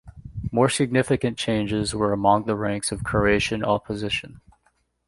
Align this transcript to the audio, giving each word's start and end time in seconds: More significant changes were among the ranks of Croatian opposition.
More 0.51 0.67
significant 0.67 1.37
changes 1.37 1.93
were 1.93 2.11
among 2.11 2.45
the 2.45 2.55
ranks 2.55 2.91
of 2.91 3.03
Croatian 3.03 3.63
opposition. 3.63 4.41